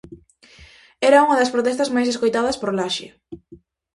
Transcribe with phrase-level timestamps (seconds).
[1.09, 3.07] Era unha das protestas máis escoitadas por Laxe.